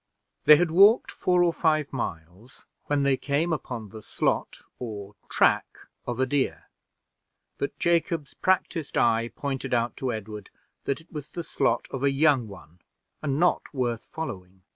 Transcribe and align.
They 0.45 0.55
had 0.55 0.71
walked 0.71 1.11
four 1.11 1.43
or 1.43 1.53
five 1.53 1.93
miles 1.93 2.65
when 2.85 3.03
they 3.03 3.17
came 3.17 3.53
upon 3.53 3.89
the 3.89 4.01
slot 4.01 4.63
or 4.79 5.13
track 5.29 5.77
of 6.07 6.19
a 6.19 6.25
deer, 6.25 6.69
but 7.59 7.77
Jacob's 7.77 8.33
practiced 8.33 8.97
eye 8.97 9.27
pointed 9.35 9.75
out 9.75 9.95
to 9.97 10.11
Edward 10.11 10.49
that 10.85 11.01
it 11.01 11.11
was 11.13 11.27
the 11.29 11.43
slot 11.43 11.87
of 11.91 12.01
a 12.03 12.09
young 12.09 12.47
one, 12.47 12.79
and 13.21 13.39
not 13.39 13.71
worth 13.75 14.07
following. 14.11 14.63